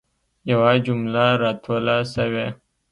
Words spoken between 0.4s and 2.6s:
یوه جمله را توله سوي.